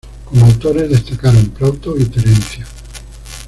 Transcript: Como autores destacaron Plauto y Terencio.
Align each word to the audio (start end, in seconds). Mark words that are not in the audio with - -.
Como 0.25 0.47
autores 0.47 0.89
destacaron 0.89 1.45
Plauto 1.51 1.95
y 1.95 2.05
Terencio. 2.05 2.65